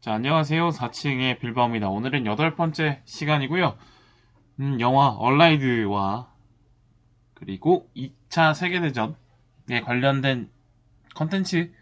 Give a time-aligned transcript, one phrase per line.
[0.00, 0.70] 자, 안녕하세요.
[0.70, 1.88] 4층의 빌바오입니다.
[1.88, 3.78] 오늘은 여덟 번째 시간이고요.
[4.58, 6.32] 음, 영화 얼라이드와
[7.34, 10.50] 그리고 2차 세계대전에 관련된
[11.14, 11.72] 컨텐츠,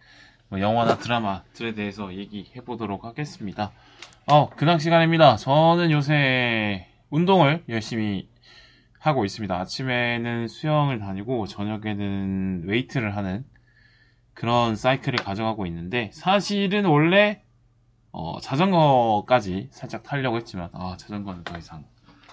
[0.49, 3.71] 뭐 영화나 드라마들에 대해서 얘기해 보도록 하겠습니다.
[4.27, 5.37] 어, 근황 시간입니다.
[5.37, 8.29] 저는 요새 운동을 열심히
[8.99, 9.55] 하고 있습니다.
[9.55, 13.45] 아침에는 수영을 다니고 저녁에는 웨이트를 하는
[14.35, 17.43] 그런 사이클을 가져가고 있는데 사실은 원래
[18.11, 21.85] 어, 자전거까지 살짝 타려고 했지만 아 자전거는 더 이상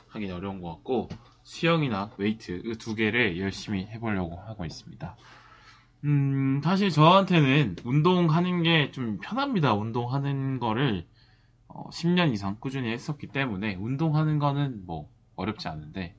[0.10, 1.10] 하기 어려운 것 같고
[1.44, 5.16] 수영이나 웨이트 이두 개를 열심히 해보려고 하고 있습니다.
[6.06, 9.74] 음 사실 저한테는 운동하는 게 좀 편합니다.
[9.74, 11.08] 운동하는 거를
[11.68, 16.16] 어, 10년 이상 꾸준히 했었기 때문에 운동하는 거는 뭐 어렵지 않은데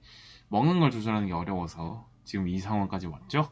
[0.48, 3.51] 먹는 걸 조절하는 게 어려워서 지금 이 상황까지 왔죠.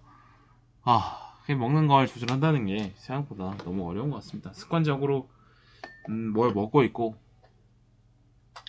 [0.83, 4.53] 아 먹는 걸 조절한다는 게 생각보다 너무 어려운 것 같습니다.
[4.55, 5.29] 습관적으로
[6.09, 7.17] 음, 뭘 먹고 있고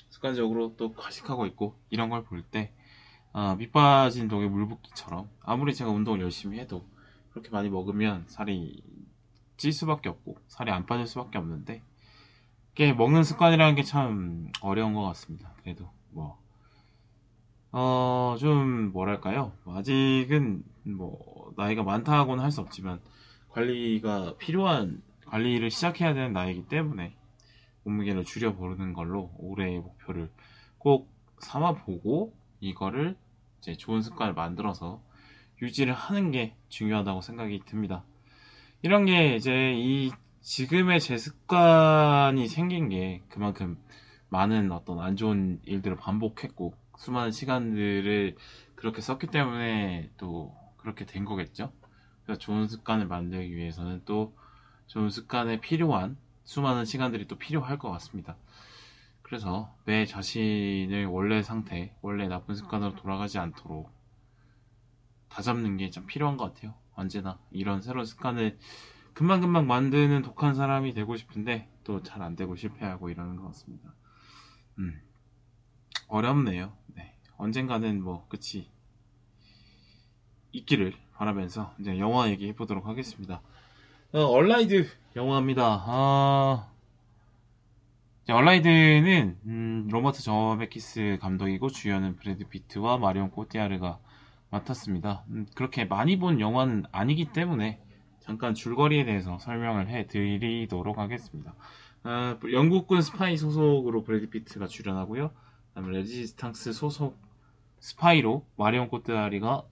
[0.09, 2.73] 습관적으로 또 과식하고 있고 이런 걸 볼때
[3.33, 6.85] 아, 밑빠진 독에 물 붓기처럼 아무리 제가 운동을 열심히 해도
[7.35, 8.81] 그렇게 많이 먹으면 살이
[9.57, 11.81] 찔 수밖에 없고 살이 안 빠질 수밖에 없는데
[12.71, 15.51] 이게 먹는 습관이라는 게 참 어려운 것 같습니다.
[15.61, 16.39] 그래도 뭐
[17.73, 19.51] 어, 좀 뭐랄까요?
[19.65, 23.01] 아직은 뭐 나이가 많다고는 할 수 없지만
[23.49, 27.17] 관리가 필요한 관리를 시작해야 되는 나이기 때문에
[27.83, 30.31] 몸무게를 줄여보는 걸로 올해의 목표를
[30.77, 33.17] 꼭 삼아보고 이거를
[33.59, 35.01] 이제 좋은 습관을 만들어서
[35.61, 38.03] 유지를 하는 게 중요하다고 생각이 듭니다.
[38.81, 40.11] 이런 게 이제 이
[40.41, 43.77] 지금의 제 습관이 생긴 게 그만큼
[44.29, 48.35] 많은 어떤 안 좋은 일들을 반복했고 수많은 시간들을
[48.75, 51.71] 그렇게 썼기 때문에 또 그렇게 된 거겠죠.
[52.23, 54.35] 그래서 좋은 습관을 만들기 위해서는 또
[54.87, 58.37] 좋은 습관에 필요한 수많은 시간들이 또 필요할 것 같습니다.
[59.23, 63.91] 그래서 내 자신을 원래 상태, 원래 나쁜 습관으로 돌아가지 않도록
[65.35, 66.73] 다잡는 게좀 필요한 것 같아요.
[66.93, 68.57] 언제나 이런 새로운 습관을
[69.13, 73.93] 금방금방 만드는 독한 사람이 되고 싶은데 또 잘 안 되고 실패하고 이러는 것 같습니다.
[74.79, 75.01] 음,
[76.07, 76.71] 어렵네요.
[76.95, 77.13] 네.
[77.37, 78.69] 언젠가는 뭐 끝이
[80.53, 83.41] 있기를 바라면서 이제 영화 얘기해 보도록 하겠습니다.
[84.13, 84.87] 어, 얼라이드
[85.17, 85.83] 영화입니다.
[85.85, 86.71] 아...
[88.29, 93.99] 얼라이드는 음, 로버트 저메키스 감독이고 주연은 브래드 피트와 마리온 꼬티아르가
[94.55, 95.23] 맡았습니다.
[95.29, 97.81] 음, 그렇게 많이 본 영화는 아니기 때문에
[98.19, 101.53] 잠깐 줄거리에 대해서 설명을 해드리도록 하겠습니다.
[102.03, 105.31] 어, 영국군 스파이 소속으로 브래드 피트가 출연하고요.
[105.73, 107.19] 그다음에 레지스탕스 소속
[107.79, 109.63] 스파이로 마리온 꼬티아르가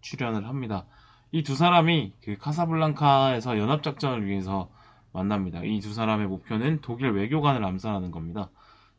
[0.00, 0.86] 출연을 합니다.
[1.32, 4.70] 이 두 사람이 그 카사블랑카에서 연합작전을 위해서
[5.12, 5.62] 만납니다.
[5.64, 8.50] 이 두 사람의 목표는 독일 외교관을 암살하는 겁니다.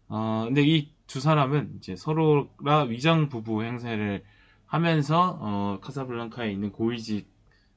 [0.07, 4.23] 어, 근데 이 두 사람은 이제 서로가 위장 부부 행세를
[4.71, 7.29] 하면서 어, 카사블랑카에 있는 고위직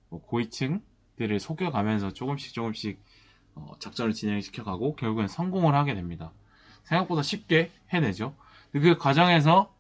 [0.09, 3.03] 뭐 고위층들을 속여가면서 조금씩 조금씩
[3.55, 6.33] 어, 작전을 진행시켜가고 결국엔 성공을 하게 됩니다.
[6.85, 8.37] 생각보다 쉽게 해내죠.
[8.73, 9.75] 그 과정에서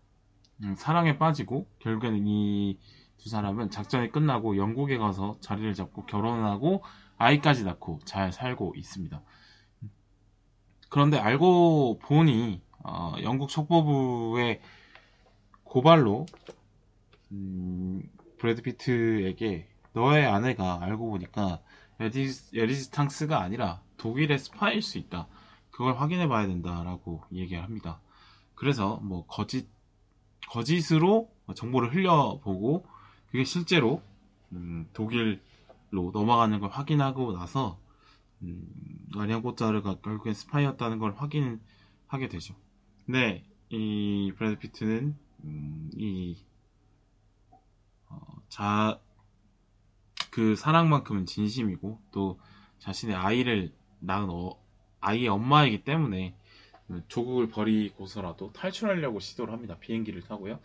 [0.63, 2.79] 음, 사랑에 빠지고 결국에는 이
[3.25, 6.83] 두 사람은 작전이 끝나고 영국에 가서 자리를 잡고 결혼하고
[7.17, 9.19] 아이까지 낳고 잘 살고 있습니다.
[10.91, 14.61] 그런데 알고 보니 어, 영국 첩보부의
[15.63, 16.27] 고발로
[17.34, 18.03] 음,
[18.39, 21.61] 브래드 피트에게 너의 아내가 알고 보니까
[22.01, 25.28] 레지스탕스가 아니라 독일의 스파일 수 있다.
[25.71, 28.00] 그걸 확인해 봐야 된다라고 얘기를 합니다.
[28.55, 29.69] 그래서 뭐 거짓
[30.49, 32.87] 거짓으로 정보를 흘려보고
[33.27, 34.03] 그게 실제로
[34.53, 35.41] 음, 독일로
[36.12, 37.78] 넘어가는 걸 확인하고 나서
[38.43, 38.67] 음,
[39.15, 42.55] 마리온 꼬티아르가 결국엔 스파이였다는 걸 확인하게 되죠.
[43.06, 46.54] 근데 이 브래드 피트는 음, 이 어,
[48.55, 49.01] 자,
[50.31, 52.39] 그 사랑만큼은 진심이고 또
[52.79, 54.56] 자신의 아이를 낳은 어,
[55.01, 56.37] 아이의 엄마이기 때문에
[57.09, 59.77] 조국을 버리고서라도 탈출하려고 시도를 합니다.
[59.81, 60.61] 비행기를 타고요.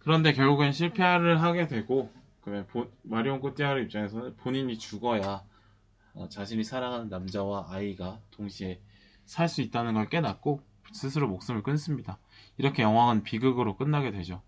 [0.00, 2.12] 그런데 결국엔 실패를 하게 되고
[2.42, 5.42] 그러면 보, 마리온 꼬띠아르 입장에서는 본인이 죽어야
[6.12, 8.82] 어, 자신이 사랑하는 남자와 아이가 동시에
[9.24, 10.60] 살 수 있다는 걸 깨닫고
[10.92, 12.18] 스스로 목숨을 끊습니다.
[12.58, 14.42] 이렇게 영화는 비극으로 끝나게 되죠.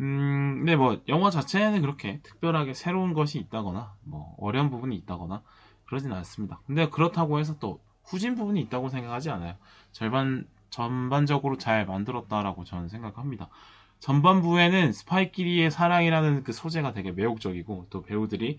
[0.00, 5.42] 음, 근데 뭐 영화 자체에는 그렇게 특별하게 새로운 것이 있다거나 뭐 어려운 부분이 있다거나
[5.86, 6.60] 그러진 않습니다.
[6.66, 9.56] 근데 그렇다고 해서 또 후진 부분이 있다고 생각하지 않아요.
[9.92, 13.48] 절반 전반적으로 잘 만들었다라고 저는 생각합니다.
[14.00, 18.58] 전반부에는 스파이끼리의 사랑이라는 그 소재가 되게 매혹적이고 또 배우들이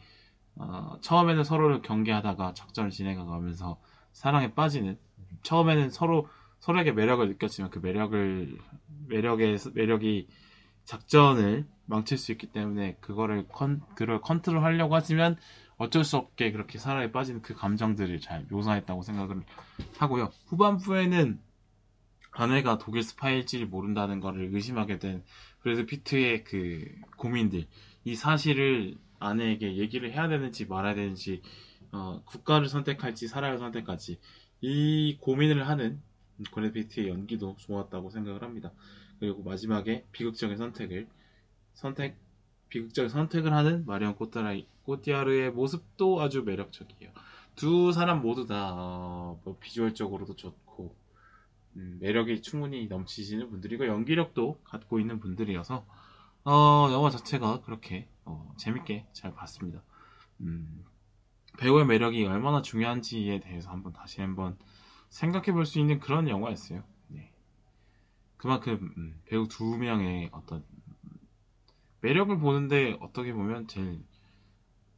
[0.56, 3.78] 어, 처음에는 서로를 경계하다가 작전을 진행하면서
[4.14, 4.98] 사랑에 빠지는
[5.44, 6.28] 처음에는 서로
[6.60, 8.58] 서로에게 매력을 느꼈지만 그 매력을
[9.08, 10.28] 매력의 매력이
[10.88, 15.36] 작전을 망칠 수 있기 때문에 그거를 컨 그걸 컨트롤 하려고 하지만
[15.76, 19.44] 어쩔 수 없게 그렇게 사랑에 빠지는 그 감정들을 잘 묘사했다고 생각을
[19.98, 20.32] 하고요.
[20.48, 21.40] 후반부에는
[22.32, 25.24] 아내가 독일 스파일지를 모른다는 것을 의심하게 된
[25.60, 26.86] 그래서 피트의 그
[27.18, 27.68] 고민들
[28.06, 31.42] 이 사실을 아내에게 얘기를 해야 되는지 말아야 되는지
[31.92, 34.20] 어, 국가를 선택할지 사랑을 선택할지
[34.62, 36.02] 이 고민을 하는
[36.52, 38.72] 고레 피트의 연기도 좋았다고 생각을 합니다.
[39.20, 41.08] 그리고 마지막에 비극적인 선택을
[41.74, 42.18] 선택
[42.70, 47.12] 비극적인 선택을 하는 마리온 꼬타라이 꼬티아르의 모습도 아주 매력적이에요.
[47.56, 50.96] 두 사람 모두 다 어, 뭐 비주얼적으로도 좋고
[51.78, 55.86] 음, 매력이 충분히 넘치시는 분들이고 연기력도 갖고 있는 분들이어서
[56.46, 59.84] 어, 영화 자체가 그렇게 어, 재밌게 잘 봤습니다.
[60.42, 60.86] 음,
[61.60, 64.58] 배우의 매력이 얼마나 중요한지에 대해서 한번 다시 한번
[65.10, 66.84] 생각해 볼 수 있는 그런 영화였어요.
[68.38, 68.42] 네.
[68.42, 70.64] 그만큼 음, 배우 두 명의 어떤
[72.02, 74.04] 매력을 보는데 어떻게 보면 제일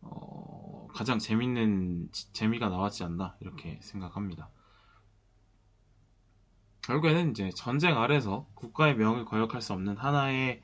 [0.01, 4.49] 어, 가장 재밌는 재미가 나왔지 않나 이렇게 생각합니다.
[6.81, 10.61] 결국에는 이제 전쟁 아래서 국가의 명을 거역할 수 없는 하나의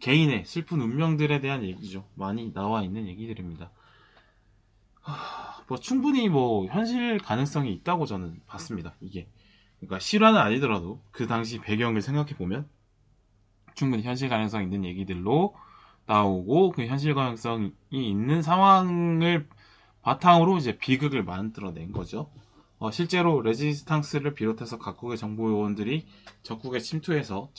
[0.00, 2.08] 개인의 슬픈 운명들에 대한 얘기죠.
[2.14, 3.70] 많이 나와 있는 얘기들입니다.
[5.02, 8.94] 하, 뭐 충분히 뭐 현실 가능성이 있다고 저는 봤습니다.
[9.00, 9.28] 이게
[9.78, 12.68] 그러니까 실화는 아니더라도 그 당시 배경을 생각해 보면
[13.74, 15.54] 충분히 현실 가능성 있는 얘기들로
[16.06, 19.48] 나오고 그 현실 가능성이 있는 상황을
[20.02, 22.30] 바탕으로 이제 비극을 만들어낸 거죠.
[22.78, 26.06] 어, 실제로 레지스탕스를 비롯해서 각국의 정보 요원들이
[26.42, 27.50] 적국에 침투해서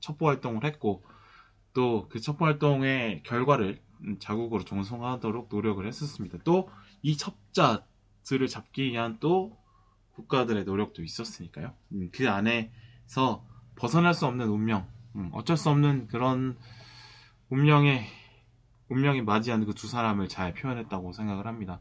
[0.00, 1.02] 첩보 활동을 했고
[1.74, 3.80] 또 그 첩보 활동의 결과를
[4.18, 6.38] 자국으로 종송하도록 노력을 했었습니다.
[6.44, 6.68] 또
[7.02, 9.56] 이 첩자들을 잡기 위한 또
[10.16, 11.72] 국가들의 노력도 있었으니까요.
[11.92, 13.44] 음, 그 안에서
[13.76, 16.56] 벗어날 수 없는 운명, 음, 어쩔 수 없는 그런
[17.50, 18.04] 운명의
[18.88, 21.80] 운명이 맞이하는 그 두 사람을 잘 표현했다고 생각을 합니다.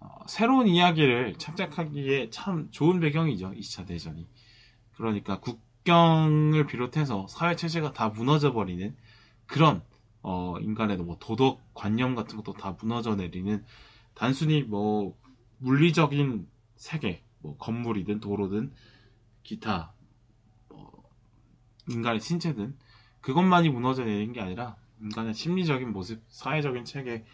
[0.00, 3.52] 어, 새로운 이야기를 창작하기에 참 좋은 배경이죠.
[3.52, 4.26] 2차 대전이.
[4.96, 8.94] 그러니까 국경을 비롯해서 사회 체제가 다 무너져 버리는
[9.46, 9.82] 그런
[10.22, 13.64] 어, 인간의 뭐 도덕 관념 같은 것도 다 무너져 내리는
[14.14, 15.16] 단순히 뭐
[15.58, 16.46] 물리적인
[16.76, 18.72] 세계, 뭐 건물이든 도로든
[19.42, 19.92] 기타
[20.68, 21.02] 뭐
[21.88, 22.76] 인간의 신체든
[23.20, 27.24] 그것만이 무너져 내리는 게 아니라 인간의 심리적인 모습, 사회적인 체계,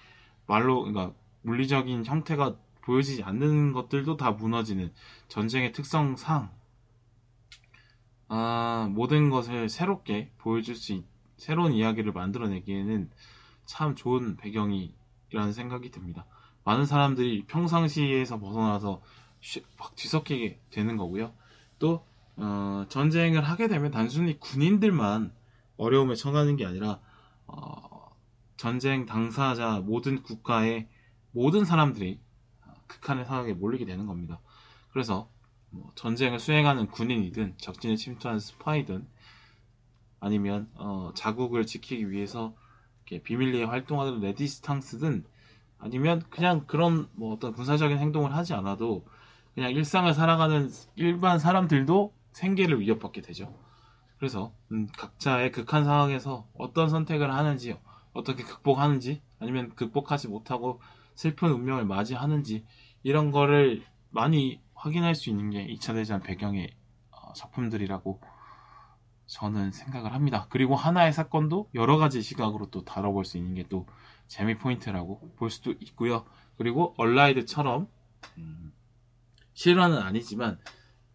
[0.46, 4.93] 말로 그러니까 물리적인 형태가 보여지지 않는 것들도 다 무너지는
[5.28, 6.50] 전쟁의 특성상
[8.28, 11.05] 아, 모든 것을 새롭게 보여줄 수 있,
[11.37, 13.10] 새로운 이야기를 만들어내기에는
[13.64, 16.26] 참 좋은 배경이라는 생각이 듭니다.
[16.64, 19.00] 많은 사람들이 평상시에서 벗어나서
[19.76, 21.32] 확 뒤섞이게 되는 거고요.
[21.79, 22.05] 또
[22.37, 25.32] 어, 전쟁을 하게 되면 단순히 군인들만
[25.76, 27.00] 어려움에 처하는 게 아니라
[27.46, 28.17] 어,
[28.56, 30.88] 전쟁 당사자 모든 국가의
[31.32, 32.20] 모든 사람들이
[32.87, 34.40] 극한의 사각에 몰리게 되는 겁니다.
[34.93, 35.31] 그래서
[35.70, 39.06] 뭐 전쟁을 수행하는 군인이든 적진을 침투하는 스파이든
[40.20, 42.55] 아니면 어, 자국을 지키기 위해서
[43.05, 45.25] 비밀리에 활동하는 레지스탕스든
[45.79, 49.06] 아니면 그냥 그런 뭐 어떤 군사적인 행동을 하지 않아도
[49.58, 53.53] 그냥 일상을 살아가는 일반 사람들도 생계를 위협받게 되죠.
[54.17, 57.77] 그래서 음, 각자의 극한 상황에서 어떤 선택을 하는지
[58.12, 60.81] 어떻게 극복하는지 아니면 극복하지 못하고
[61.17, 62.65] 슬픈 운명을 맞이하는지
[63.03, 66.70] 이런 거를 많이 확인할 수 있는 게 2차 대전 배경의
[67.10, 68.20] 어, 작품들이라고
[69.27, 70.46] 저는 생각을 합니다.
[70.50, 73.86] 그리고 하나의 사건도 여러 가지 시각으로 또 다뤄볼 수 있는 게 또
[74.29, 76.24] 재미 포인트라고 볼 수도 있고요.
[76.58, 77.88] 그리고 얼라이드처럼
[78.36, 78.72] 음,
[79.58, 80.56] 실화는 아니지만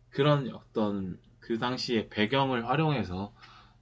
[0.09, 3.33] 그런 어떤 그 당시의 배경을 활용해서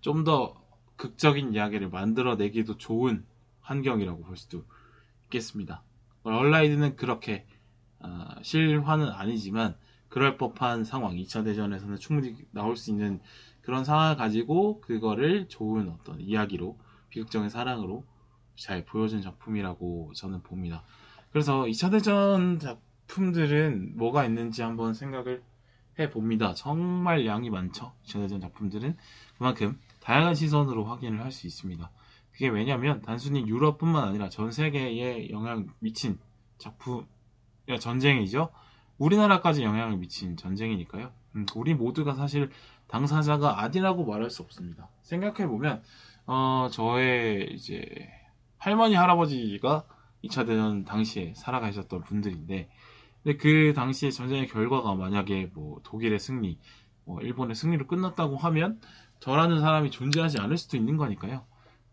[0.01, 0.55] 좀 더
[0.97, 3.25] 극적인 이야기를 만들어내기도 좋은
[3.61, 4.63] 환경이라고 볼 수도
[5.23, 5.81] 있겠습니다.
[6.21, 7.47] 얼라이드는 그렇게
[8.01, 9.75] 어, 실화는 아니지만
[10.09, 13.19] 그럴 법한 상황 2차 대전에서는 충분히 나올 수 있는
[13.61, 16.77] 그런 상황을 가지고 그거를 좋은 어떤 이야기로
[17.09, 18.05] 비극적인 사랑으로
[18.55, 20.83] 잘 보여준 작품이라고 저는 봅니다.
[21.31, 25.43] 그래서 2차 대전 작 품들은 뭐가 있는지 한번 생각을
[25.99, 26.53] 해 봅니다.
[26.53, 27.91] 정말 양이 많죠.
[28.05, 28.95] 2차 대전 작품들은
[29.37, 31.91] 그만큼 다양한 시선으로 확인을 할 수 있습니다.
[32.31, 36.17] 그게 왜냐면 단순히 유럽뿐만 아니라 전 세계에 영향 미친
[36.57, 37.03] 작품에
[37.79, 38.49] 전쟁이죠.
[38.97, 41.11] 우리나라까지 영향을 미친 전쟁이니까요.
[41.35, 42.49] 음, 우리 모두가 사실
[42.87, 44.87] 당사자가 아니라고 말할 수 없습니다.
[45.01, 45.83] 생각해 보면
[46.27, 48.09] 어, 저의 이제
[48.57, 49.85] 할머니 할아버지가
[50.23, 52.69] 2차 대전 당시에 살아가셨던 분들인데
[53.23, 56.57] 근데 그 당시에 전쟁의 결과가 만약에 뭐 독일의 승리,
[57.05, 58.79] 뭐 일본의 승리로 끝났다고 하면
[59.19, 61.45] 저라는 사람이 존재하지 않을 수도 있는 거니까요.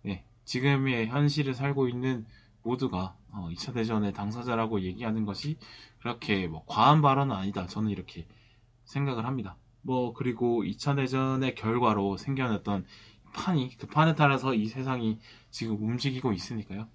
[0.03, 2.27] 네, 지금의 현실을 살고 있는
[2.63, 5.59] 모두가 어, 2차 대전의 당사자라고 얘기하는 것이
[6.01, 7.67] 그렇게 뭐 과한 발언은 아니다.
[7.67, 8.27] 저는 이렇게
[8.85, 9.57] 생각을 합니다.
[9.83, 12.87] 뭐 그리고 2차 대전의 결과로 생겨났던
[13.35, 15.19] 판이 그 판에 따라서 이 세상이
[15.51, 16.89] 지금 움직이고 있으니까요.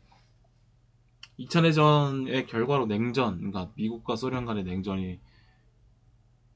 [1.39, 5.19] 2차 대전의 결과로 냉전, 그러니까 미국과 소련 간의 냉전이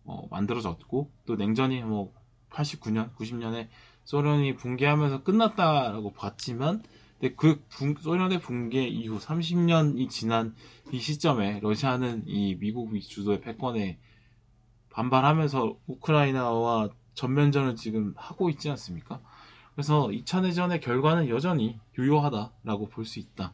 [0.06, 2.14] 어, 만들어졌고 또 냉전이 뭐
[2.50, 3.68] 89년, 90년에
[4.06, 6.84] 소련이 붕괴하면서 끝났다라고 봤지만
[7.20, 10.56] 근데 그 붕, 소련의 붕괴 이후 30년이 지난
[10.92, 14.00] 이 시점에 러시아는 이 미국이 주도의 패권에
[14.92, 19.22] 반발하면서 우크라이나와 전면전을 지금 하고 있지 않습니까?
[19.74, 23.54] 그래서 2차 대전의 결과는 여전히 유효하다라고 볼 수 있다.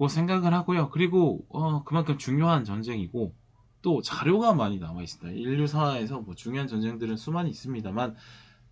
[0.00, 0.88] 고 생각을 하고요.
[0.88, 3.34] 그리고 어, 그만큼 중요한 전쟁이고
[3.82, 5.38] 또 자료가 많이 남아 있습니다.
[5.38, 8.16] 인류사에서 뭐 중요한 전쟁들은 수많이 있습니다만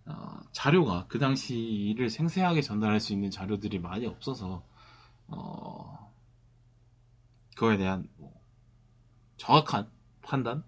[0.07, 4.63] 어, 자료가 그 당시를 생생하게 전달할 수 있는 자료들이 많이 없어서
[5.27, 6.11] 어,
[7.55, 8.33] 그거에 대한 뭐
[9.37, 9.87] 정확한
[10.23, 10.63] 판단,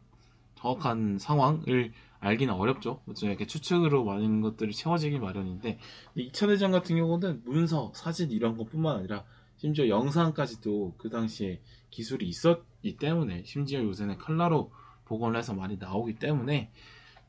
[0.53, 3.01] 정확한 상황을 알기는 어렵죠.
[3.17, 5.79] 좀 이렇게 추측으로 많은 것들이 채워지기 마련인데
[6.15, 9.25] 2차 대전 같은 경우는 문서, 사진 이런 것뿐만 아니라
[9.61, 14.71] 심지어 영상까지도 그 당시에 기술이 있었기 때문에 심지어 요새는 칼라로
[15.05, 16.71] 복원을 해서 많이 나오기 때문에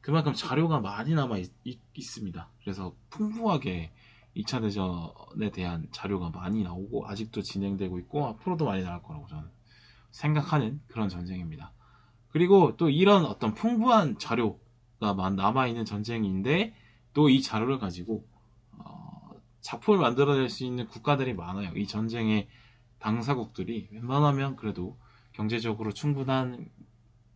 [0.00, 3.92] 그만큼 자료가 많이 남아 있, 습니다 그래서 풍부하게
[4.34, 9.50] 2차 대전에 대한 자료가 많이 나오고 아직도 진행되고 있고 앞으로도 많이 나올 거라고 저는
[10.10, 11.74] 생각하는 그런 전쟁입니다.
[12.30, 16.74] 그리고 또 이런 어떤 풍부한 자료가 남아 있는 전쟁인데
[17.12, 18.31] 또 이 자료를 가지고 어,
[19.62, 21.72] 작품을 만들어낼 수 있는 국가들이 많아요.
[21.74, 22.48] 이 전쟁의
[22.98, 24.96] 당사국들이 웬만하면 그래도
[25.32, 26.68] 경제적으로 충분한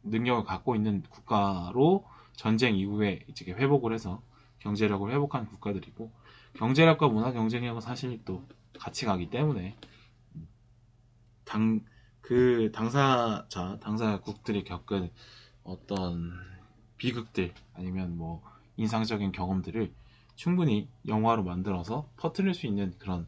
[0.02, 2.04] 능력을 갖고 있는 국가로
[2.34, 4.22] 전쟁 이후에 이제 회복을 해서
[4.58, 6.12] 경제력을 회복한 국가들이고
[6.54, 8.44] 경제력과 문화 경쟁력은 사실 또
[8.78, 9.76] 같이 가기 때문에
[11.44, 11.80] 당
[12.26, 15.12] 그 당사자 당사국들이 겪은
[15.62, 16.32] 어떤
[16.96, 18.42] 비극들 아니면 뭐
[18.76, 19.92] 인상적인 경험들을
[20.36, 23.26] 충분히 영화로 만들어서 퍼뜨릴 수 있는 그런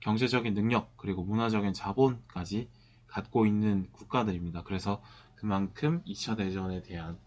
[0.00, 2.68] 경제적인 능력 그리고 문화적인 자본까지
[3.06, 4.64] 갖고 있는 국가들입니다.
[4.64, 5.02] 그래서
[5.36, 7.18] 그만큼 2차 대전에 대한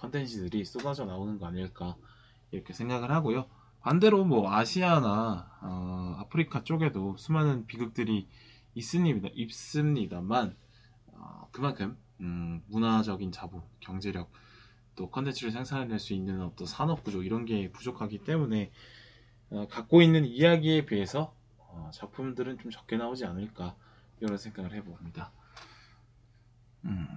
[0.00, 1.96] 컨텐츠들이 쏟아져 나오는 거 아닐까
[2.50, 3.46] 이렇게 생각을 하고요.
[3.80, 8.28] 반대로 뭐 아시아나 어, 아프리카 쪽에도 수많은 비극들이
[8.74, 9.28] 있습니다.
[9.34, 10.56] 있습니다만
[11.12, 14.30] 어, 그만큼 음, 문화적인 자본, 경제력,
[14.96, 18.70] 또 컨텐츠를 생산해낼 수 있는 어떤 산업 구조 이런 게 부족하기 때문에
[19.50, 23.76] 어, 갖고 있는 이야기에 비해서 어, 작품들은 좀 적게 나오지 않을까
[24.20, 25.32] 이런 생각을 해봅니다.
[26.84, 27.08] 음...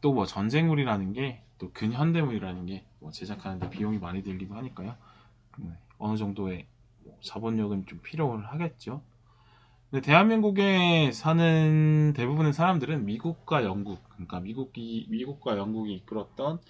[0.00, 4.96] 또뭐 전쟁물이라는 게 또 근현대물이라는 게 뭐 제작하는데 비용이 많이 들기도 하니까요.
[5.58, 6.66] 네, 어느 정도의
[7.04, 9.02] 뭐 자본력은 좀 필요를 하겠죠.
[9.90, 16.60] 근데 대한민국에 사는 대부분의 사람들은 미국과 영국, 그러니까 미국이 미국과 영국이 이끌었던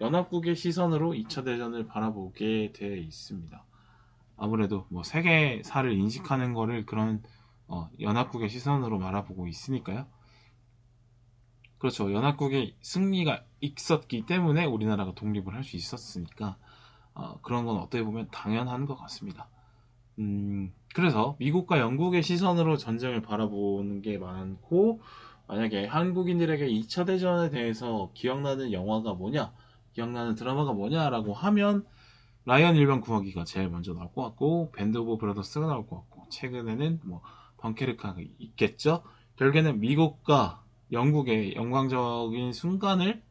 [0.00, 3.64] 연합국의 시선으로 2차 대전을 바라보게 되어 있습니다.
[4.36, 7.22] 아무래도 뭐 세계사를 인식하는 거를 그런
[7.68, 10.06] 어, 연합국의 시선으로 바라보고 있으니까요.
[11.78, 12.12] 그렇죠.
[12.12, 16.56] 연합국의 승리가 있었기 때문에 우리나라가 독립을 할 수 있었으니까
[17.14, 19.48] 어, 그런 건 어떻게 보면 당연한 것 같습니다.
[20.18, 25.00] 음, 그래서 미국과 영국의 시선으로 전쟁을 바라보는 게 많고
[25.46, 29.52] 만약에 한국인들에게 2차 대전에 대해서 기억나는 영화가 뭐냐,
[29.92, 31.84] 기억나는 드라마가 뭐냐라고 하면
[32.46, 37.00] 라이언 일병 구하기가 제일 먼저 나올 것 같고 밴드 오브 브라더스가 나올 것 같고 최근에는
[37.04, 37.22] 뭐
[37.58, 39.02] 덩케르크가 있겠죠.
[39.36, 43.22] 결국에는 미국과 영국의 영광적인 순간을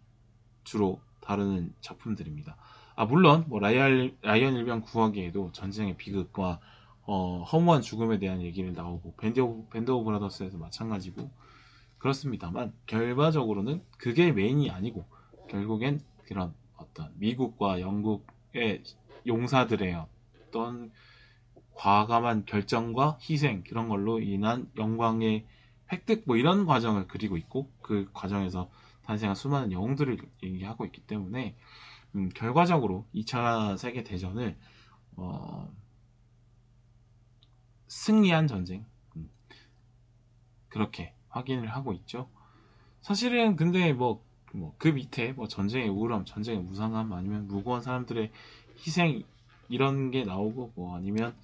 [0.63, 2.57] 주로 다루는 작품들입니다.
[2.95, 6.59] 아 물론 뭐 라이언, 라이언 일병 구하기에도 전쟁의 비극과
[7.07, 11.29] 어, 허무한 죽음에 대한 얘기를 나오고 밴드 오브, 밴드 오브 브라더스에서 마찬가지고
[11.99, 15.05] 그렇습니다만 결과적으로는 그게 메인이 아니고
[15.49, 18.83] 결국엔 그런 어떤 미국과 영국의
[19.27, 20.05] 용사들의
[20.47, 20.91] 어떤
[21.75, 25.45] 과감한 결정과 희생 그런 걸로 인한 영광의
[25.91, 28.69] 획득 뭐 이런 과정을 그리고 있고 그 과정에서
[29.03, 31.55] 탄생한 수많은 영웅들을 얘기하고 있기 때문에
[32.15, 34.57] 음, 결과적으로 2차 세계 대전을
[35.17, 35.71] 어,
[37.87, 39.29] 승리한 전쟁 음,
[40.69, 42.29] 그렇게 확인을 하고 있죠.
[43.01, 44.25] 사실은 근데 뭐
[44.55, 48.31] 뭐 그 밑에 뭐 전쟁의 우울함, 전쟁의 무상함 아니면 무고한 사람들의
[48.79, 49.23] 희생
[49.69, 51.35] 이런 게 나오고 뭐 아니면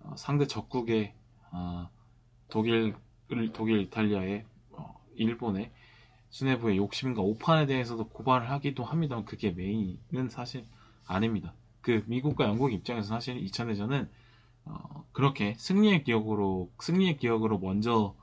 [0.00, 1.12] 어, 상대 적국의
[1.52, 1.88] 어,
[2.48, 2.94] 독일
[3.52, 5.70] 독일 이탈리아의 어, 일본의
[6.30, 10.64] 수뇌부의 욕심과 오판에 대해서도 고발을 하기도 합니다만 그게 메인은 사실
[11.06, 11.52] 아닙니다.
[11.80, 14.08] 그 미국과 영국 입장에서 사실 2차 대전은
[14.70, 18.14] 어, 그렇게 승리의 기억으로 승리의 기억으로 먼저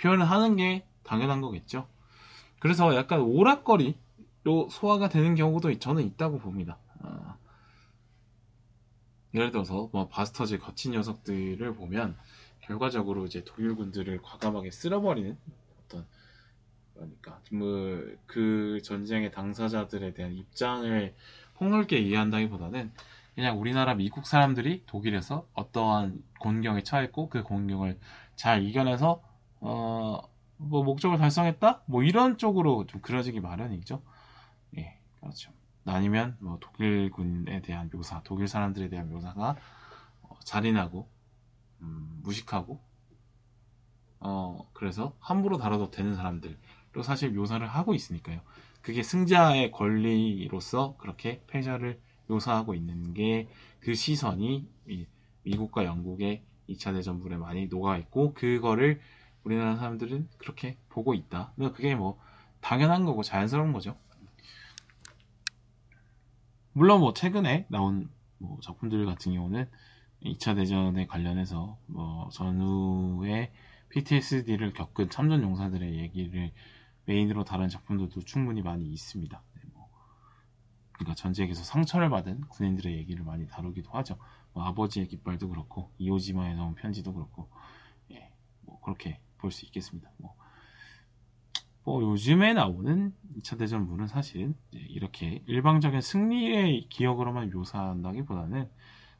[0.00, 1.86] 표현을 하는 게 당연한 거겠죠.
[2.58, 6.78] 그래서 약간 오락거리로 소화가 되는 경우도 저는 있다고 봅니다.
[7.00, 7.36] 어,
[9.34, 12.16] 예를 들어서 뭐 바스터즈 거친 녀석들을 보면
[12.60, 15.36] 결과적으로 이제 독일군들을 과감하게 쓸어버리는
[15.84, 16.06] 어떤
[16.94, 21.14] 그러니까 뭐 그 전쟁의 당사자들에 대한 입장을
[21.54, 22.92] 폭넓게 이해한다기보다는
[23.40, 27.98] 그냥 우리나라 미국 사람들이 독일에서 어떠한 곤경에 처했고 그 곤경을
[28.36, 29.22] 잘 이겨내서
[29.60, 30.30] 어
[30.60, 34.02] 뭐 목적을 달성했다 뭐 이런 쪽으로 좀 그려지기 마련이죠.
[34.76, 35.52] 예, 그렇죠.
[35.86, 39.56] 아니면 뭐 독일군에 대한 묘사, 독일 사람들에 대한 묘사가
[40.22, 41.08] 어, 잔인하고
[41.80, 42.84] 음, 무식하고
[44.20, 48.42] 어 그래서 함부로 다뤄도 되는 사람들로 사실 묘사를 하고 있으니까요.
[48.82, 53.48] 그게 승자의 권리로서 그렇게 패자를 묘사하고 있는 게
[53.80, 54.68] 그 시선이
[55.42, 59.00] 미국과 영국의 2차 대전물에 많이 녹아 있고 그거를
[59.42, 61.54] 우리나라 사람들은 그렇게 보고 있다.
[61.74, 62.20] 그게 뭐
[62.60, 63.96] 당연한 거고 자연스러운 거죠.
[66.72, 69.68] 물론 뭐 최근에 나온 뭐 작품들 같은 경우는
[70.22, 73.52] 2차 대전에 관련해서 뭐 전후에
[73.88, 76.52] PTSD를 겪은 참전 용사들의 얘기를
[77.06, 79.42] 메인으로 다룬 작품들도 충분히 많이 있습니다.
[81.00, 84.18] 그러니까 전쟁에서 상처를 받은 군인들의 얘기를 많이 다루기도 하죠.
[84.52, 87.48] 뭐 아버지의 깃발도 그렇고 이오지마에서 온 편지도 그렇고
[88.10, 88.30] 예,
[88.60, 90.10] 뭐 그렇게 볼 수 있겠습니다.
[90.18, 90.34] 뭐,
[91.84, 98.68] 뭐, 요즘에 나오는 2차 대전물은 사실 이렇게 일방적인 승리의 기억으로만 묘사한다기보다는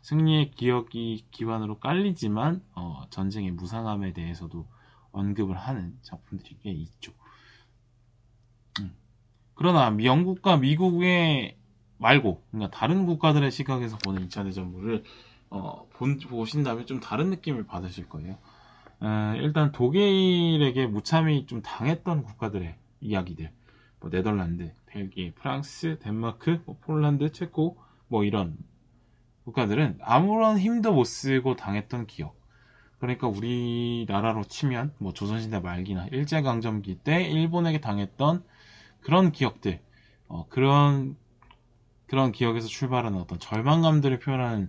[0.03, 4.69] 승리의 기억이 기반으로 깔리지만 어, 전쟁의 무상함에 대해서도
[5.13, 7.15] 언급을 하는 작품들이 꽤 있죠.
[8.81, 8.95] 음.
[9.55, 11.60] 그러나 영국과 미국의
[12.01, 15.05] 말고 그러니까 다른 국가들의 시각에서 보는 2차 대전물을
[15.51, 18.39] 어, 본, 보신다면 좀 다른 느낌을 받으실 거예요.
[19.03, 23.51] 에, 일단 독일에게 무참히 좀 당했던 국가들의 이야기들,
[24.01, 28.57] 뭐 네덜란드, 벨기에, 프랑스, 덴마크, 뭐 폴란드, 체코, 뭐 이런
[29.45, 32.39] 국가들은 아무런 힘도 못 쓰고 당했던 기억.
[32.99, 38.45] 그러니까 우리나라로 치면 뭐 조선시대 말기나 일제강점기 때 일본에게 당했던
[39.01, 39.81] 그런 기억들,
[40.29, 41.17] 어, 그런
[42.11, 44.69] 그런 기억에서 출발하는 어떤 절망감들을 표현하는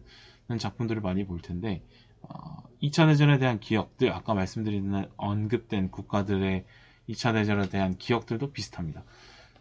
[0.60, 1.84] 작품들을 많이 볼 텐데
[2.22, 6.66] 어, 2차 대전에 대한 기억들 아까 말씀드린 언급된 국가들의
[7.10, 9.04] 2차 대전에 대한 기억들도 비슷합니다.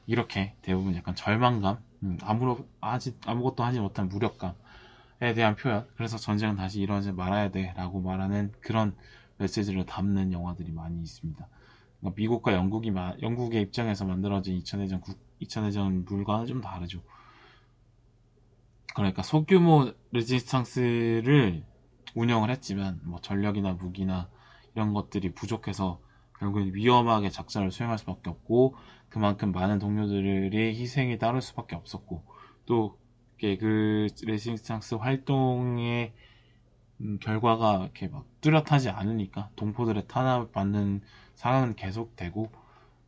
[0.07, 5.87] 이렇게 대부분 약간 절망감, 음, 아무로 하지 아무것도 하지 못한 무력감에 대한 표현.
[5.97, 8.95] 그래서 전쟁은 다시 일어나지 말아야 돼라고 말하는 그런
[9.38, 11.49] 메시지를 담는 영화들이 많이 있습니다.
[12.01, 15.01] 그러니까 미국과 영국이 영국의 입장에서 만들어진 2차 대전
[15.40, 17.01] 2차 대전 물과는 좀 다르죠.
[18.94, 21.64] 그러니까 소규모 레지스탕스를
[22.14, 24.29] 운영을 했지만 뭐 전력이나 무기나
[24.74, 26.00] 이런 것들이 부족해서
[26.38, 28.74] 결국엔 위험하게 작전을 수행할 수밖에 없고
[29.09, 32.24] 그만큼 많은 동료들의 희생이 따를 수밖에 없었고
[32.66, 33.00] 또
[33.40, 36.12] 그 레지스탕스 활동의
[37.00, 41.00] 음, 결과가 이렇게 막 뚜렷하지 않으니까 동포들의 탄압받는
[41.35, 42.53] 상황은 계속되고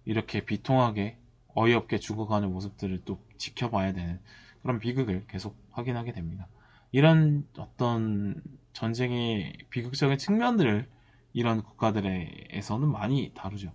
[0.07, 1.19] 이렇게 비통하게
[1.55, 4.21] 어이없게 죽어가는 모습들을 또 지켜봐야 되는
[4.63, 6.49] 그런 비극을 계속 확인하게 됩니다.
[6.93, 10.89] 이런 어떤 전쟁의 비극적인 측면들을
[11.33, 13.73] 이런 국가들에서는 많이 다루죠.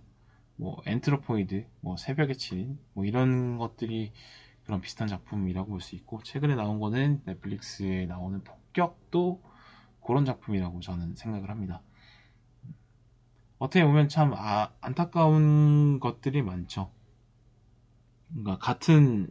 [0.56, 4.12] 뭐 엔트로포이드, 뭐 새벽의 치인, 뭐 이런 것들이
[4.64, 9.42] 그런 비슷한 작품이라고 볼 수 있고 최근에 나온 거는 넷플릭스에 나오는 폭격도
[10.04, 11.82] 그런 작품이라고 저는 생각을 합니다.
[13.58, 16.90] 어떻게 보면 참 아, 안타까운 것들이 많죠.
[18.30, 19.28] 그러니까 같은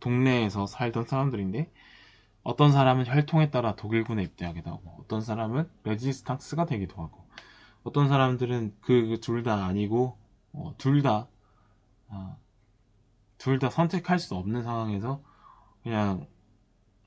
[0.00, 1.70] 동네에서 살던 사람들인데
[2.46, 7.26] 어떤 사람은 혈통에 따라 독일군에 입대하기도 하고 어떤 사람은 레지스탕스가 되기도 하고
[7.84, 10.18] 어떤 사람들은 그 둘 다 아니고
[10.52, 11.28] 어, 둘다
[12.08, 12.38] 어,
[13.38, 15.22] 둘다 선택할 수 없는 상황에서
[15.82, 16.26] 그냥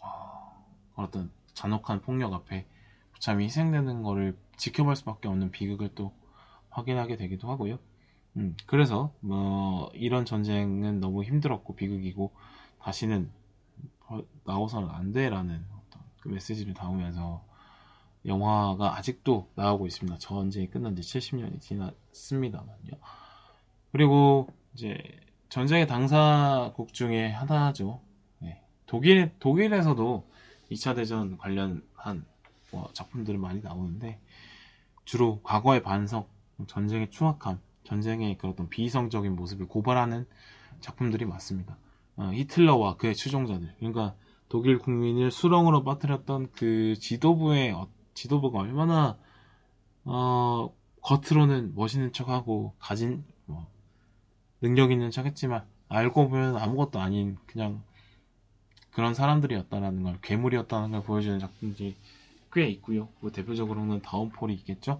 [0.02, 2.68] 어, 어떤 잔혹한 폭력 앞에
[3.14, 6.14] 부참이 희생되는 거를 지켜볼 수밖에 없는 비극을 또
[6.70, 7.80] 확인하게 되기도 하고요.
[8.38, 12.34] 음, 그래서 뭐 이런 전쟁은 너무 힘들었고 비극이고
[12.80, 13.32] 다시는
[14.46, 17.44] 나오서는 안 돼라는 어떤 그 메시지를 담으면서
[18.26, 20.18] 영화가 아직도 나오고 있습니다.
[20.20, 22.92] 전쟁이 끝난 지 70년이 지났습니다만요.
[23.92, 24.98] 그리고 이제
[25.50, 28.02] 전쟁의 당사국 중에 하나죠.
[28.40, 28.62] 네.
[28.86, 30.30] 독일 독일에서도
[30.72, 31.84] 2차 대전 관련한
[32.72, 34.20] 뭐 작품들은 많이 나오는데
[35.06, 36.28] 주로 과거의 반성,
[36.68, 40.28] 전쟁의 추악함, 전쟁의 그런 비이성적인 모습을 고발하는
[40.82, 41.78] 작품들이 많습니다.
[42.20, 44.14] 어, 히틀러와 그의 추종자들, 그러니까
[44.50, 49.18] 독일 국민을 수렁으로 빠뜨렸던 그 지도부의 어, 지도부가 얼마나
[50.04, 53.66] 어, 겉으로는 멋있는 척하고 가진 뭐,
[54.60, 57.82] 능력 있는 척했지만 알고 보면 아무것도 아닌 그냥
[58.92, 61.96] 그런 사람들이었다라는 걸 괴물이었다는 걸 보여주는 작품들이
[62.52, 63.08] 꽤 있고요.
[63.22, 65.00] 그 대표적으로는 다운폴이 있겠죠.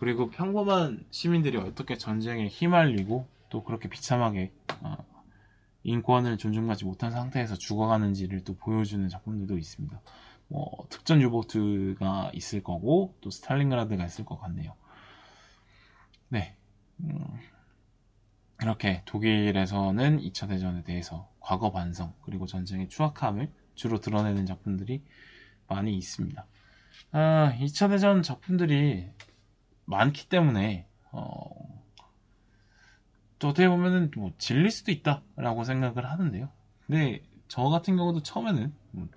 [0.00, 4.96] 그리고 평범한 시민들이 어떻게 전쟁에 휘말리고 또 그렇게 비참하게 어,
[5.86, 10.00] 인권을 존중하지 못한 상태에서 죽어가는지를 또 보여주는 작품들도 있습니다.
[10.48, 14.74] 뭐 특전 유보트가 있을 거고 또 스탈린그라드가 있을 것 같네요.
[16.28, 16.56] 네.
[17.00, 17.18] 음,
[18.62, 25.04] 이렇게 독일에서는 2차 대전에 대해서 과거 반성 그리고 전쟁의 추악함을 주로 드러내는 작품들이
[25.68, 26.46] 많이 있습니다.
[27.12, 29.08] 아, 2차 대전 작품들이
[29.84, 31.85] 많기 때문에 어, 또
[33.44, 36.48] 어떻게 보면은 뭐 질릴 수도 있다라고 생각을 하는데요.
[36.86, 39.08] 근데 저 같은 경우도 처음에는 뭐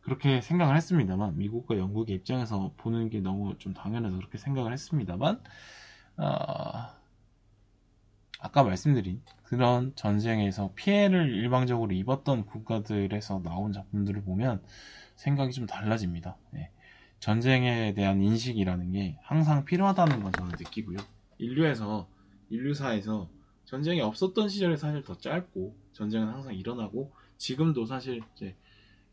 [0.00, 5.40] 그렇게 생각을 했습니다만 미국과 영국의 입장에서 보는 게 너무 좀 당연해서 그렇게 생각을 했습니다만
[6.18, 6.96] 어,
[8.38, 14.62] 아까 말씀드린 그런 전쟁에서 피해를 일방적으로 입었던 국가들에서 나온 작품들을 보면
[15.16, 16.38] 생각이 좀 달라집니다.
[16.52, 16.70] 네.
[17.18, 20.98] 전쟁에 대한 인식이라는 게 항상 필요하다는 건 저는 느끼고요.
[21.38, 22.08] 인류에서
[22.50, 23.28] 인류사에서
[23.66, 28.54] 전쟁이 없었던 시절이 사실 더 짧고 전쟁은 항상 일어나고 지금도 사실 이제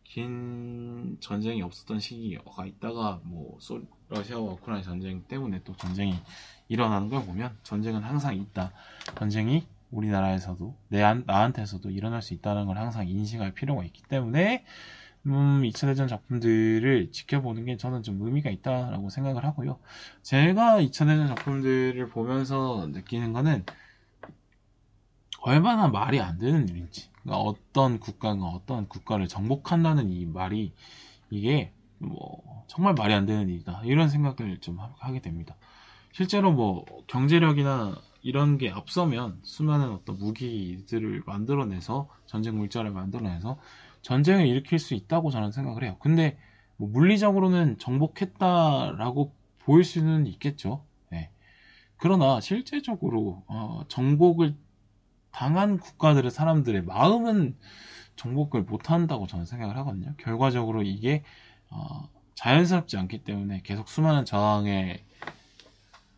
[0.04, 6.14] 긴 전쟁이 없었던 시기가 있다가 뭐 소, 러시아와 우크라이나 전쟁 때문에 또 전쟁이
[6.68, 8.72] 일어나는 걸 보면 전쟁은 항상 있다.
[9.18, 14.66] 전쟁이 우리나라에서도 내 나한테서도 일어날 수 있다는 걸 항상 인식할 필요가 있기 때문에
[15.26, 19.80] 음, 2차 대전 작품들을 지켜보는 게 저는 좀 의미가 있다라고 생각을 하고요.
[20.22, 23.64] 제가 2차 대전 작품들을 보면서 느끼는 거는
[25.44, 27.10] 얼마나 말이 안 되는 일인지.
[27.22, 30.74] 그러니까 어떤 국가가 어떤 국가를 정복한다는 이 말이
[31.30, 33.82] 이게 뭐 정말 말이 안 되는 일이다.
[33.84, 35.58] 이런 생각을 좀 하게 됩니다.
[36.14, 43.58] 실제로 뭐 경제력이나 이런 게 앞서면 수많은 어떤 무기들을 만들어내서 전쟁 물자를 만들어내서
[44.02, 45.98] 전쟁을 일으킬 수 있다고 저는 생각을 해요.
[46.00, 46.38] 근데
[46.78, 50.86] 뭐 물리적으로는 정복했다라고 보일 수는 있겠죠.
[51.10, 51.32] 네.
[51.98, 54.56] 그러나 실제적으로 어, 정복을
[55.34, 57.58] 당한 국가들의 사람들의 마음은
[58.16, 60.14] 정복을 못한다고 저는 생각을 하거든요.
[60.18, 61.24] 결과적으로 이게
[61.70, 65.04] 어, 자연스럽지 않기 때문에 계속 수많은 저항에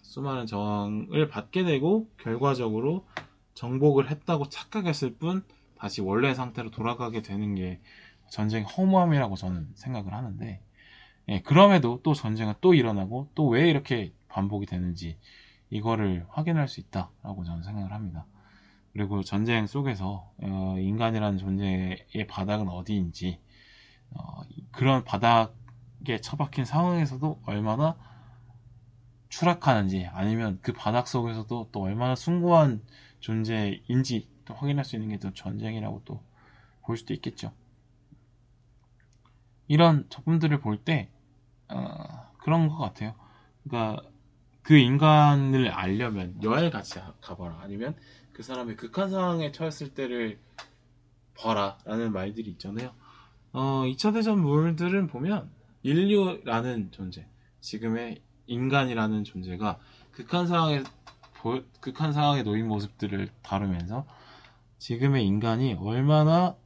[0.01, 3.05] 수많은 저항을 받게 되고 결과적으로
[3.53, 5.43] 정복을 했다고 착각했을 뿐
[5.77, 7.81] 다시 원래 상태로 돌아가게 되는 게
[8.29, 10.61] 전쟁의 허무함이라고 저는 생각을 하는데
[11.29, 15.17] 예, 그럼에도 또 전쟁은 또 일어나고 또 왜 이렇게 반복이 되는지
[15.69, 18.25] 이거를 확인할 수 있다라고 저는 생각을 합니다.
[18.95, 23.39] 그리고 전쟁 속에서 어, 인간이라는 존재의 바닥은 어디인지
[24.11, 27.97] 어, 그런 바닥에 처박힌 상황에서도 얼마나
[29.29, 32.81] 추락하는지 아니면 그 바닥 속에서도 또 얼마나 숭고한
[33.19, 36.23] 존재인지 또 확인할 수 있는 게 또 전쟁이라고 또
[36.83, 37.53] 볼 수도 있겠죠.
[39.67, 41.09] 이런 작품들을 볼때
[41.69, 43.15] 어, 그런 것 같아요.
[43.63, 44.03] 그러니까
[44.63, 47.95] 그 인간을 알려면 여행 같이 가봐라 아니면
[48.35, 50.37] 그 사람의 극한 상황에 처했을 때를
[51.39, 52.93] 봐라 라는 말들이 있잖아요.
[53.53, 55.49] 어, 2차 대전 물들은 보면
[55.83, 57.25] 인류라는 존재,
[57.61, 59.79] 지금의 인간이라는 존재가
[60.11, 60.83] 극한 상황에
[61.79, 64.05] 극한 상황에 놓인 모습들을 다루면서
[64.79, 66.57] 지금의 인간이 얼마나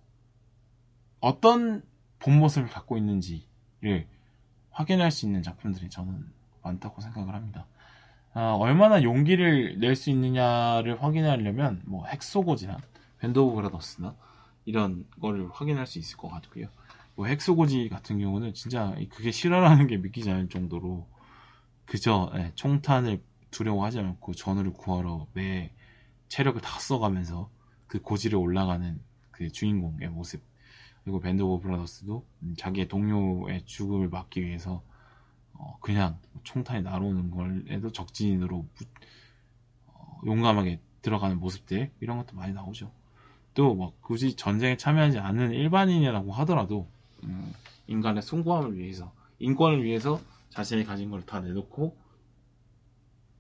[1.20, 1.84] 어떤
[2.18, 4.08] 본 모습을 갖고 있는지를
[4.72, 6.32] 확인할 수 있는 작품들이 저는
[6.64, 7.68] 많다고 생각을 합니다.
[8.34, 12.78] 어, 얼마나 용기를 낼 수 있느냐를 확인하려면 뭐 핵소 고지나
[13.20, 14.16] 밴드 오브 브라더스나
[14.66, 16.68] 이런 거를 확인할 수 있을 것 같고요.
[17.16, 21.08] 뭐 핵소 고지 같은 경우는 진짜 그게 실화라는 게 믿기지 않을 정도로
[21.86, 25.74] 그저 예, 총탄을 두려워하지 않고 전우를 구하러 매
[26.30, 27.52] 체력을 다 써가면서
[27.88, 29.00] 그 고지를 올라가는
[29.32, 30.44] 그 주인공의 모습
[31.04, 32.26] 그리고 밴드 오브 브라더스도
[32.58, 34.84] 자기의 동료의 죽음을 막기 위해서
[35.60, 38.66] 어, 그냥 총탄이 날아오는 걸에도 적진으로
[39.88, 42.92] 어, 용감하게 들어가는 모습들 이런 것도 많이 나오죠.
[43.54, 46.90] 또 뭐 굳이 전쟁에 참여하지 않는 일반인이라고 하더라도
[47.24, 47.54] 음,
[47.88, 50.20] 인간의 숭고함을 위해서 인권을 위해서
[50.50, 51.96] 자신이 가진 걸 다 내놓고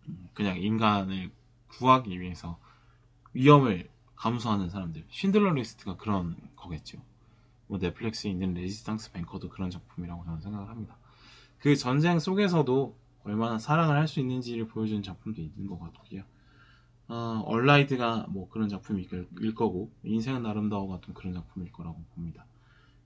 [0.07, 1.31] 음, 그냥 인간을
[1.69, 2.59] 구하기 위해서
[3.33, 5.05] 위험을 감수하는 사람들.
[5.09, 7.01] 쉰들러 리스트가 그런 거겠죠.
[7.67, 10.97] 뭐 넷플릭스에 있는 레지스탕스 뱅커도 그런 작품이라고 저는 생각을 합니다.
[11.59, 16.23] 그 전쟁 속에서도 얼마나 사랑을 할 수 있는지를 보여주는 작품도 있는 것 같고요.
[17.07, 22.45] 어, 얼라이드가 뭐 그런 작품일 거고 인생은 아름다워 같은 그런 작품일 거라고 봅니다.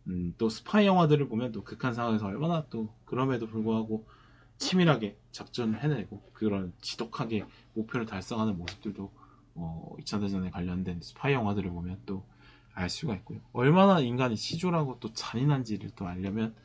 [0.08, 4.06] 음, 또 스파이 영화들을 보면 또 극한 상황에서 얼마나 또 그럼에도 불구하고
[4.58, 9.12] 치밀하게 작전을 해내고 그런 지독하게 목표를 달성하는 모습들도
[9.56, 12.26] 어, 2차 대전에 관련된 스파이 영화들을 보면 또
[12.76, 13.40] 알 수가 있고요.
[13.54, 16.56] 얼마나 인간이 치졸하고 또 잔인한지를 또 알려면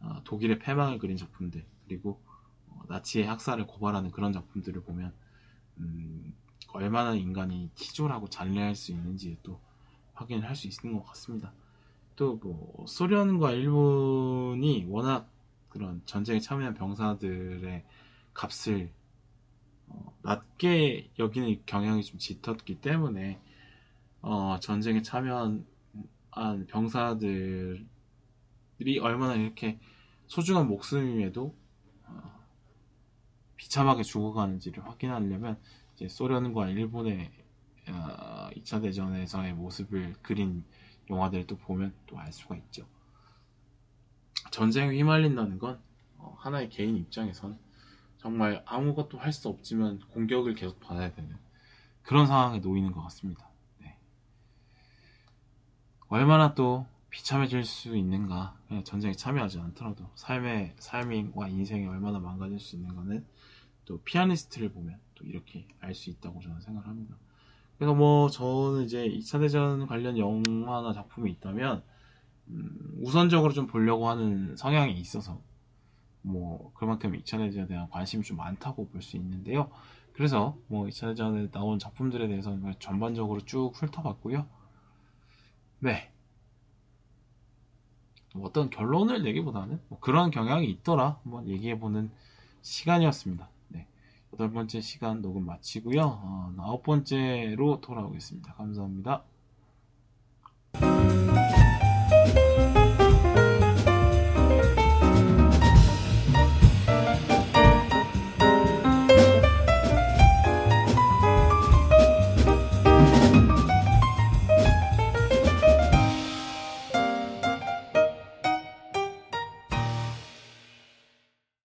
[0.00, 2.20] 어, 독일의 패망을 그린 작품들 그리고
[2.68, 5.12] 어, 나치의 학살을 고발하는 그런 작품들을 보면
[5.78, 6.34] 음,
[6.72, 9.60] 얼마나 인간이 치졸하고 잔인할 수 있는지 또
[10.14, 11.52] 확인을 할 수 있는 것 같습니다.
[12.16, 15.30] 또 뭐 소련과 일본이 워낙
[15.68, 17.84] 그런 전쟁에 참여한 병사들의
[18.34, 18.92] 값을
[19.88, 23.40] 어, 낮게 여기는 경향이 좀 짙었기 때문에
[24.22, 25.66] 어, 전쟁에 참여한
[26.68, 27.86] 병사들
[28.80, 29.78] 이 얼마나 이렇게
[30.26, 31.54] 소중한 목숨임에도
[32.06, 32.46] 어,
[33.56, 35.58] 비참하게 죽어가는지를 확인하려면
[35.94, 37.30] 이제 소련과 일본의
[37.88, 40.64] 어, 2차 대전에서의 모습을 그린
[41.10, 42.86] 영화들을 또 보면 또 알 수가 있죠.
[44.50, 45.80] 전쟁에 휘말린다는 건
[46.16, 47.58] 어, 하나의 개인 입장에선
[48.18, 51.38] 정말 아무것도 할 수 없지만 공격을 계속 받아야 되는
[52.02, 53.48] 그런 상황에 놓이는 것 같습니다.
[53.80, 53.98] 네.
[56.08, 62.94] 얼마나 또 비참해질 수 있는가 전쟁에 참여하지 않더라도 삶의 삶과 인생이 얼마나 망가질 수 있는
[62.94, 63.26] 가는
[63.84, 67.16] 또 피아니스트를 보면 또 이렇게 알 수 있다고 저는 생각합니다.
[67.78, 71.84] 그래서 뭐 저는 이제 2차 대전 관련 영화나 작품이 있다면
[72.48, 75.42] 음, 우선적으로 좀 보려고 하는 성향이 있어서
[76.22, 79.70] 뭐 그만큼 2차 대전에 대한 관심이 좀 많다고 볼 수 있는데요.
[80.12, 84.48] 그래서 뭐 2차 대전에 나온 작품들에 대해서는 전반적으로 쭉 훑어봤고요.
[85.80, 86.12] 네.
[88.38, 92.10] 뭐 어떤 결론을 내기보다는 뭐 그런 경향이 있더라 한번 얘기해보는
[92.62, 93.48] 시간이었습니다.
[93.68, 93.86] 네.
[94.32, 96.00] 여덟 번째 시간 녹음 마치고요.
[96.02, 98.54] 어, 아홉 번째로 돌아오겠습니다.
[98.54, 99.24] 감사합니다.